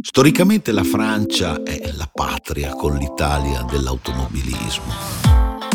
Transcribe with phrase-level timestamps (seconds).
[0.00, 4.92] Storicamente la Francia è la patria con l'Italia dell'automobilismo.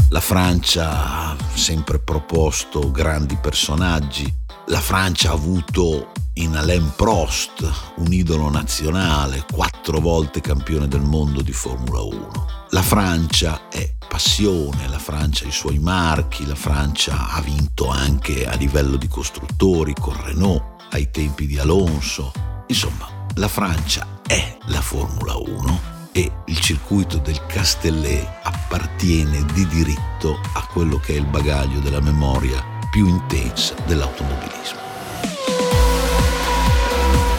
[0.10, 4.32] La Francia ha sempre proposto grandi personaggi.
[4.68, 11.42] La Francia ha avuto in Alain Prost, un idolo nazionale, quattro volte campione del mondo
[11.42, 12.46] di Formula 1.
[12.72, 18.46] La Francia è passione, la Francia ha i suoi marchi, la Francia ha vinto anche
[18.46, 22.32] a livello di costruttori con Renault ai tempi di Alonso.
[22.68, 30.40] Insomma, la Francia è la Formula 1 e il circuito del Castellet appartiene di diritto
[30.54, 34.80] a quello che è il bagaglio della memoria più intensa dell'automobilismo.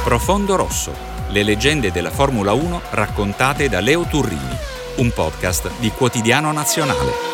[0.05, 0.93] Profondo Rosso,
[1.29, 4.57] le leggende della Formula 1 raccontate da Leo Turrini,
[4.97, 7.29] un podcast di Quotidiano Nazionale.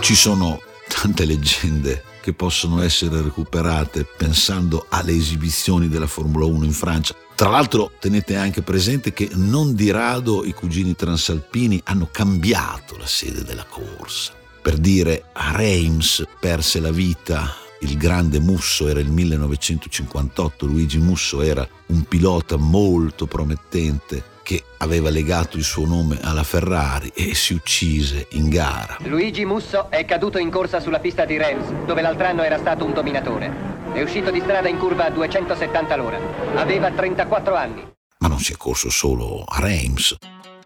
[0.00, 0.60] Ci sono
[1.06, 7.14] tante leggende che possono essere recuperate pensando alle esibizioni della Formula 1 in Francia.
[7.36, 13.06] Tra l'altro tenete anche presente che non di rado i cugini transalpini hanno cambiato la
[13.06, 14.32] sede della corsa.
[14.60, 21.40] Per dire, a Reims perse la vita il grande Musso, era il 1958, Luigi Musso
[21.40, 27.52] era un pilota molto promettente che aveva legato il suo nome alla Ferrari e si
[27.52, 28.96] uccise in gara.
[29.00, 32.84] Luigi Musso è caduto in corsa sulla pista di Reims, dove l'altro anno era stato
[32.84, 33.50] un dominatore.
[33.92, 36.20] È uscito di strada in curva a 270 l'ora.
[36.54, 37.92] Aveva 34 anni.
[38.18, 40.14] Ma non si è corso solo a Reims.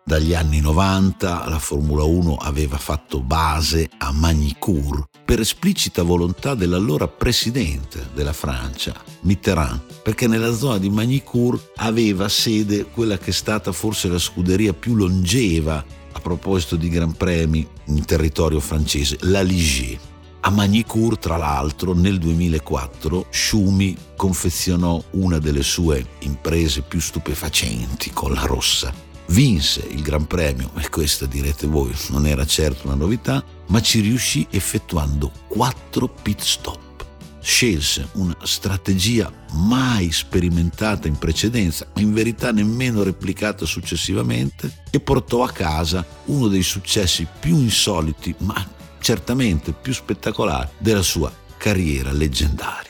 [0.03, 7.07] Dagli anni 90 la Formula 1 aveva fatto base a Magny-Cours per esplicita volontà dell'allora
[7.07, 13.71] presidente della Francia, Mitterrand, perché nella zona di Magny-Cours aveva sede quella che è stata
[13.73, 19.99] forse la scuderia più longeva a proposito di Gran Premi in territorio francese, la Ligier.
[20.41, 28.33] A Magny-Cours, tra l'altro, nel 2004 Schumi confezionò una delle sue imprese più stupefacenti con
[28.33, 33.45] la rossa vinse il Gran Premio e questa direte voi non era certo una novità,
[33.69, 36.79] ma ci riuscì effettuando quattro pit stop.
[37.43, 45.51] Scelse una strategia mai sperimentata in precedenza, in verità nemmeno replicata successivamente, e portò a
[45.51, 48.69] casa uno dei successi più insoliti, ma
[49.01, 52.89] certamente più spettacolari della sua carriera leggendaria.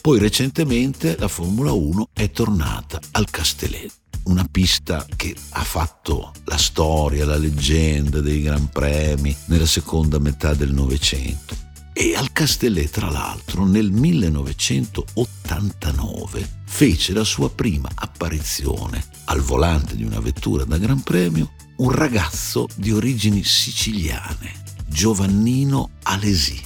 [0.00, 6.56] Poi recentemente la Formula 1 è tornata al Castelletto una pista che ha fatto la
[6.56, 11.54] storia, la leggenda dei Gran Premi nella seconda metà del Novecento.
[11.92, 20.04] E al Castellet, tra l'altro, nel 1989 fece la sua prima apparizione al volante di
[20.04, 26.58] una vettura da Gran Premio un ragazzo di origini siciliane, Giovannino Alesi.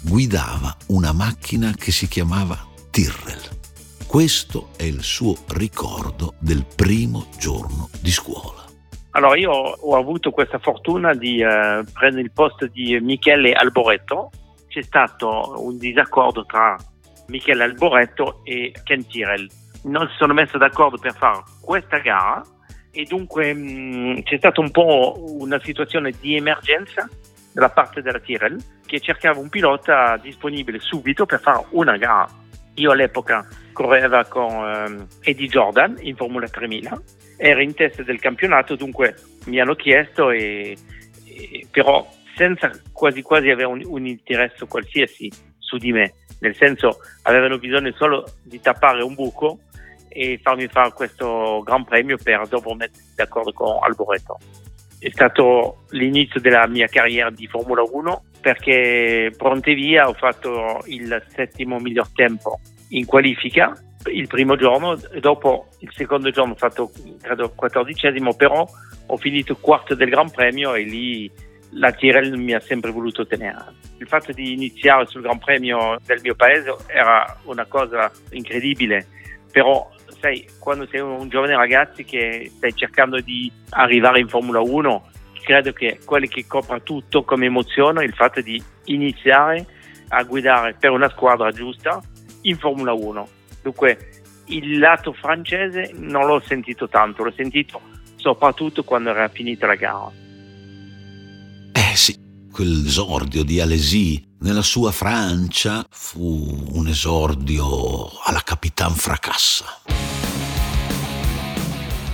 [0.00, 2.58] Guidava una macchina che si chiamava
[2.90, 3.53] Tyrrell.
[4.14, 8.62] Questo è il suo ricordo del primo giorno di scuola.
[9.10, 14.30] Allora, io ho avuto questa fortuna di eh, prendere il posto di Michele Alboreto.
[14.68, 16.76] C'è stato un disaccordo tra
[17.26, 19.48] Michele Alboreto e Ken Tyrell.
[19.86, 22.40] Non si sono messi d'accordo per fare questa gara
[22.92, 27.10] e dunque mh, mm, c'è stata un po' una situazione di emergenza
[27.52, 32.28] dalla parte della Tyrell che cercava un pilota disponibile subito per fare una gara.
[32.74, 37.02] Io all'epoca correva con um, Eddie Jordan in Formula 3000,
[37.36, 39.14] era in testa del campionato, dunque
[39.46, 40.74] mi hanno chiesto, e,
[41.26, 47.00] e, però senza quasi quasi avere un, un interesse qualsiasi su di me, nel senso
[47.22, 49.58] avevano bisogno solo di tappare un buco
[50.08, 54.38] e farmi fare questo Gran Premio per dopo mettersi d'accordo con Alboreto.
[54.98, 61.22] È stato l'inizio della mia carriera di Formula 1 perché pronte via ho fatto il
[61.28, 62.60] settimo miglior tempo
[62.94, 63.72] in qualifica
[64.06, 66.90] il primo giorno, dopo il secondo giorno ho fatto
[67.20, 68.66] credo quattordicesimo, però
[69.06, 71.30] ho finito quarto del Gran Premio e lì
[71.70, 73.64] la Tirel mi ha sempre voluto tenere.
[73.98, 79.06] Il fatto di iniziare sul Gran Premio del mio paese era una cosa incredibile,
[79.50, 79.90] però
[80.20, 85.10] sai, quando sei un giovane ragazzo che stai cercando di arrivare in Formula 1,
[85.42, 89.66] credo che quello che copra tutto come emozione è il fatto di iniziare
[90.08, 92.00] a guidare per una squadra giusta
[92.44, 93.28] in Formula 1.
[93.62, 97.80] Dunque il lato francese non l'ho sentito tanto, l'ho sentito
[98.16, 100.10] soprattutto quando era finita la gara.
[101.72, 102.18] Eh sì,
[102.50, 109.82] quell'esordio di Alesi nella sua Francia fu un esordio alla Capitan Fracassa.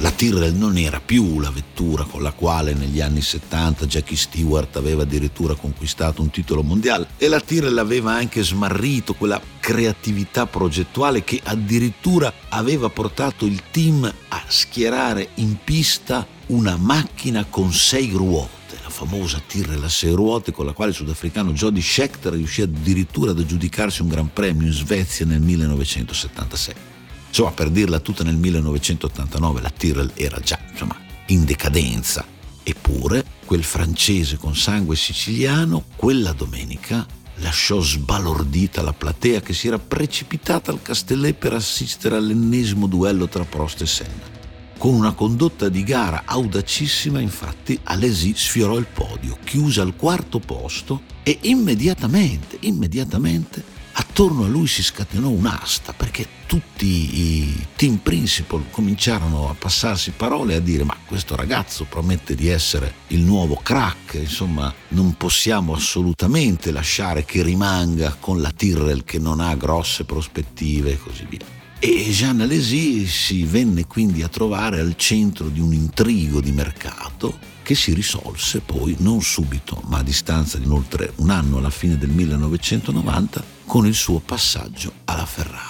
[0.01, 4.75] La Tyrrell non era più la vettura con la quale negli anni 70 Jackie Stewart
[4.77, 11.23] aveva addirittura conquistato un titolo mondiale e la Tyrrell aveva anche smarrito quella creatività progettuale
[11.23, 18.59] che addirittura aveva portato il team a schierare in pista una macchina con sei ruote
[18.91, 23.39] famosa Tyrrell a sei ruote con la quale il sudafricano Jody Scheckter riuscì addirittura ad
[23.39, 27.00] aggiudicarsi un gran premio in Svezia nel 1976.
[27.31, 30.97] Insomma, per dirla tutta nel 1989 la Tyrrell era già insomma,
[31.27, 32.27] in decadenza.
[32.63, 37.07] Eppure quel francese con sangue siciliano quella domenica
[37.37, 43.45] lasciò sbalordita la platea che si era precipitata al Castellet per assistere all'ennesimo duello tra
[43.45, 44.39] Prost e Senna.
[44.77, 51.03] Con una condotta di gara audacissima, infatti, Alesi sfiorò il podio, chiuse al quarto posto
[51.23, 53.63] e immediatamente, immediatamente
[53.93, 60.55] attorno a lui si scatenò un'asta perché tutti i team principal cominciarono a passarsi parole
[60.55, 65.75] e a dire ma questo ragazzo promette di essere il nuovo crack, insomma non possiamo
[65.75, 71.39] assolutamente lasciare che rimanga con la Tyrrell che non ha grosse prospettive e così via.
[71.79, 77.39] E Jean Alesi si venne quindi a trovare al centro di un intrigo di mercato
[77.63, 81.97] che si risolse poi non subito, ma a distanza di oltre un anno alla fine
[81.97, 85.70] del 1990 con il suo passaggio alla Ferrari.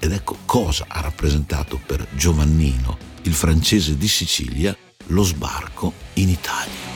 [0.00, 4.70] Ed ecco cosa ha rappresentato per Giovannino, il francese di Sicilia,
[5.10, 5.90] lo sbarco
[6.22, 6.86] in Italia.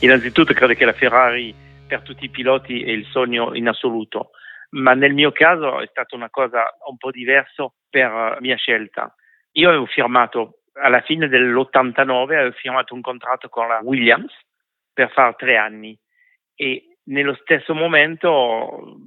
[0.00, 1.54] Innanzitutto credo che la Ferrari
[1.86, 4.30] per tutti i piloti è il sogno in assoluto,
[4.76, 9.14] ma nel mio caso è stata una cosa un po' diversa per mia scelta.
[9.52, 14.32] Io avevo firmato alla fine dell'89 avevo firmato un contratto con la Williams
[14.92, 15.98] per fare tre anni
[16.54, 18.98] e nello stesso momento,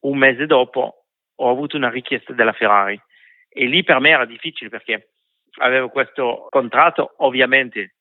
[0.00, 1.03] un mese dopo,
[1.36, 3.00] ho avuto una richiesta della Ferrari
[3.48, 5.10] e lì per me era difficile perché
[5.58, 7.94] avevo questo contratto, ovviamente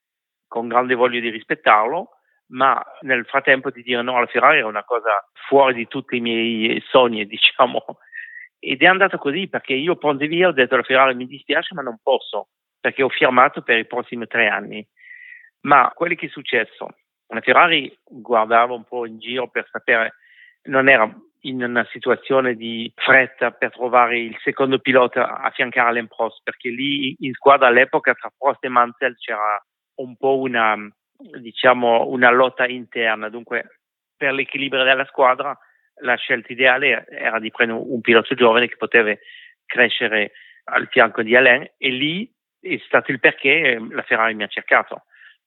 [0.48, 2.10] con grande voglia di rispettarlo,
[2.48, 6.22] ma nel frattempo di dire no alla Ferrari era una cosa fuori di tutti i
[6.22, 7.84] miei sogni, diciamo.
[8.60, 11.82] Ed è andato così perché io pronto via ho detto alla Ferrari mi dispiace ma
[11.82, 12.48] non posso
[12.80, 14.86] perché ho firmato per i prossimi tre anni.
[15.62, 16.88] Ma quello che è successo,
[17.28, 20.16] la Ferrari guardava un po' in giro per sapere,
[20.64, 21.10] non era
[21.46, 26.70] in una situazione di fretta per trovare il secondo pilota a fiancare Alain Prost, perché
[26.70, 29.62] lì in squadra all'epoca tra Prost e Mansell c'era
[29.96, 30.76] un po' una,
[31.40, 33.80] diciamo, una lotta interna, dunque
[34.16, 35.58] per l'equilibrio della squadra
[36.02, 39.14] la scelta ideale era di prendere un pilota giovane che poteva
[39.66, 40.32] crescere
[40.66, 45.04] al fianco di Alain e lì è stato il perché la Ferrari mi ha cercato.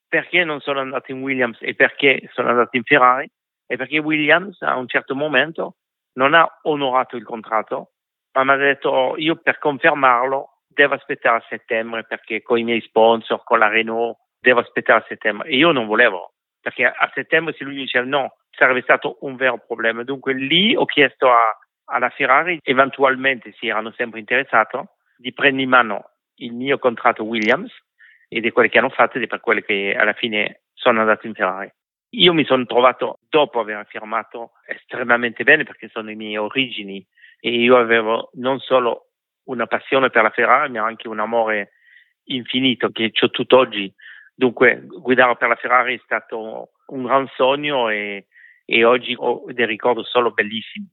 [0.07, 3.29] Perché non sono andato in Williams e perché sono andato in Ferrari?
[3.67, 5.77] E perché Williams a un certo momento
[6.17, 7.93] non ha onorato il contratto,
[8.33, 12.83] ma mi ha detto io per confermarlo devo aspettare a settembre perché con i miei
[12.83, 15.49] sponsor, con la Renault, devo aspettare a settembre.
[15.49, 19.59] E io non volevo, perché a settembre se lui diceva no, sarebbe stato un vero
[19.67, 20.05] problema.
[20.05, 25.71] Dunque lì ho chiesto a, alla Ferrari, eventualmente si erano sempre interessato, di prendere in
[25.71, 27.73] mano il mio contratto Williams
[28.29, 31.27] ed è quello che hanno fatto ed è per quello che alla fine sono andato
[31.27, 31.73] in Ferrari.
[32.17, 37.07] Io mi sono trovato, dopo aver firmato, estremamente bene perché sono le mie origini
[37.39, 39.11] e io avevo non solo
[39.45, 41.73] una passione per la Ferrari, ma anche un amore
[42.25, 43.93] infinito che ho tutt'oggi.
[44.35, 48.29] Dunque, guidare per la Ferrari è stato un gran sogno e,
[48.65, 50.89] e oggi ho dei ricordi solo bellissimi.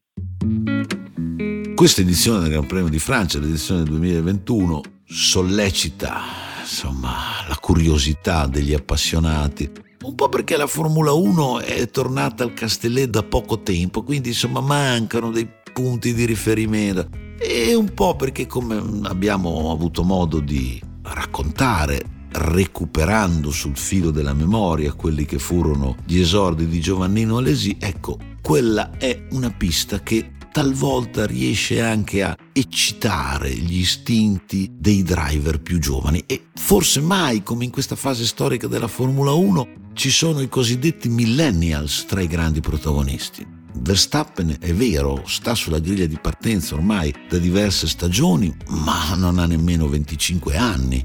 [1.74, 6.20] Questa edizione del Gran Premio di Francia, l'edizione 2021, sollecita
[6.60, 9.93] insomma, la curiosità degli appassionati.
[10.04, 14.60] Un po' perché la Formula 1 è tornata al Castellet da poco tempo, quindi insomma
[14.60, 17.08] mancano dei punti di riferimento.
[17.40, 24.92] E un po' perché come abbiamo avuto modo di raccontare, recuperando sul filo della memoria
[24.92, 31.26] quelli che furono gli esordi di Giovannino Alesi, ecco, quella è una pista che talvolta
[31.26, 37.72] riesce anche a eccitare gli istinti dei driver più giovani e forse mai come in
[37.72, 43.46] questa fase storica della Formula 1 ci sono i cosiddetti millennials tra i grandi protagonisti.
[43.76, 49.46] Verstappen è vero, sta sulla griglia di partenza ormai da diverse stagioni, ma non ha
[49.46, 51.04] nemmeno 25 anni.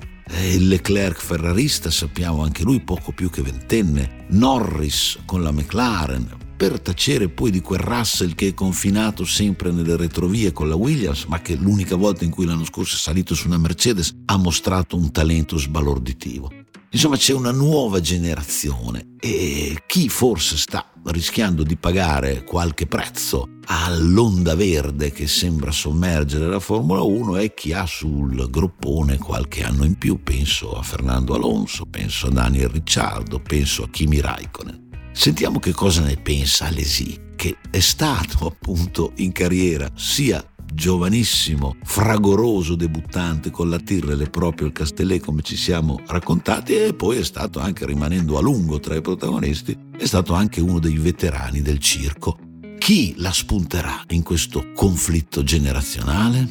[0.52, 4.26] Il Leclerc ferrarista sappiamo anche lui poco più che ventenne.
[4.30, 9.97] Norris con la McLaren, per tacere poi di quel Russell che è confinato sempre nelle
[9.97, 13.47] retrovie con la Williams, ma che l'unica volta in cui l'anno scorso è salito su
[13.47, 16.50] una Mercedes ha mostrato un talento sbalorditivo.
[16.90, 24.54] Insomma c'è una nuova generazione e chi forse sta rischiando di pagare qualche prezzo all'onda
[24.54, 29.99] verde che sembra sommergere la Formula 1 è chi ha sul groppone qualche anno in
[29.99, 35.11] più, penso a Fernando Alonso, penso a Daniel Ricciardo, penso a Kimi Raikkonen.
[35.12, 40.42] Sentiamo che cosa ne pensa Alesi, che è stato appunto in carriera sia
[40.79, 47.19] giovanissimo, fragoroso debuttante con la Tyrrell proprio il Castellet come ci siamo raccontati e poi
[47.19, 51.63] è stato anche rimanendo a lungo tra i protagonisti, è stato anche uno dei veterani
[51.63, 52.39] del circo.
[52.79, 56.47] Chi la spunterà in questo conflitto generazionale?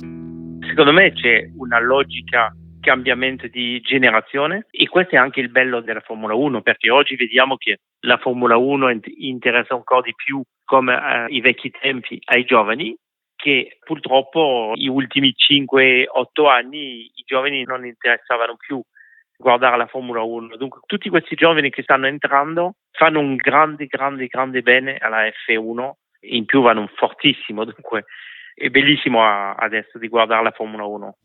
[0.68, 6.02] Secondo me c'è una logica cambiamento di generazione e questo è anche il bello della
[6.02, 11.34] Formula 1 perché oggi vediamo che la Formula 1 interessa ancora di più come eh,
[11.34, 12.94] i vecchi tempi ai giovani
[13.38, 18.82] che purtroppo gli ultimi 5-8 anni i giovani non interessavano più
[19.38, 20.58] guardare la Formula 1.
[20.58, 25.92] Dunque tutti questi giovani che stanno entrando fanno un grande, grande, grande bene alla F1,
[26.22, 28.06] in più vanno fortissimo, dunque
[28.56, 31.16] è bellissimo adesso di guardare la Formula 1.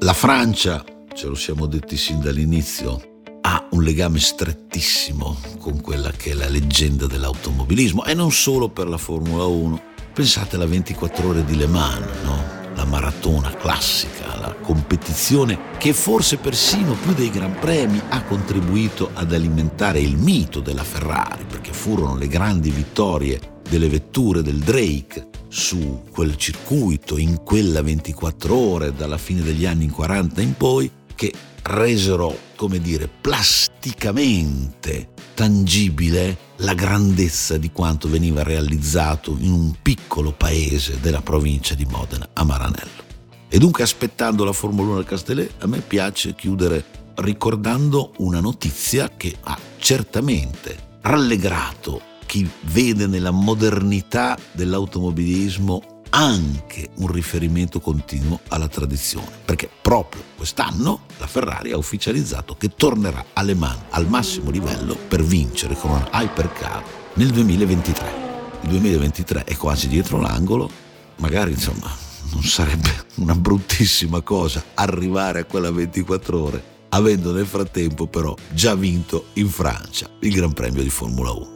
[0.00, 6.32] La Francia, ce lo siamo detti sin dall'inizio, ha un legame strettissimo con quella che
[6.32, 11.44] è la leggenda dell'automobilismo e non solo per la Formula 1 Pensate alla 24 ore
[11.44, 12.42] di Le Mans, no?
[12.74, 19.34] la maratona classica, la competizione che forse persino più dei Gran Premi ha contribuito ad
[19.34, 26.04] alimentare il mito della Ferrari, perché furono le grandi vittorie delle vetture del Drake su
[26.10, 31.30] quel circuito in quella 24 ore dalla fine degli anni 40 in poi che
[31.60, 40.98] resero, come dire, plasticamente tangibile la grandezza di quanto veniva realizzato in un piccolo paese
[41.00, 43.04] della provincia di Modena, a Maranello.
[43.48, 46.84] E dunque aspettando la Formula 1 al Castellet, a me piace chiudere
[47.16, 57.80] ricordando una notizia che ha certamente rallegrato chi vede nella modernità dell'automobilismo anche un riferimento
[57.80, 63.80] continuo alla tradizione, perché proprio quest'anno la Ferrari ha ufficializzato che tornerà a Le Mans
[63.90, 66.82] al massimo livello per vincere con una hypercar
[67.14, 68.24] nel 2023.
[68.62, 70.70] Il 2023 è quasi dietro l'angolo,
[71.16, 78.06] magari insomma non sarebbe una bruttissima cosa arrivare a quella 24 ore, avendo nel frattempo
[78.06, 81.55] però già vinto in Francia il Gran Premio di Formula 1.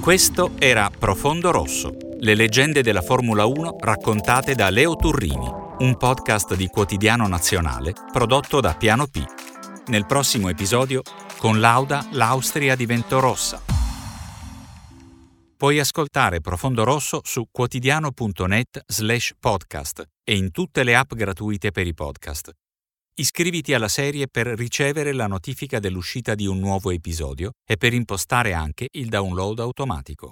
[0.00, 5.46] Questo era Profondo Rosso, le leggende della Formula 1 raccontate da Leo Turrini,
[5.80, 9.22] un podcast di quotidiano nazionale prodotto da Piano P.
[9.88, 11.02] Nel prossimo episodio,
[11.36, 13.62] con Lauda l'Austria diventò rossa.
[15.54, 21.86] Puoi ascoltare Profondo Rosso su quotidiano.net slash podcast e in tutte le app gratuite per
[21.86, 22.52] i podcast.
[23.14, 28.54] Iscriviti alla serie per ricevere la notifica dell'uscita di un nuovo episodio e per impostare
[28.54, 30.28] anche il download automatico.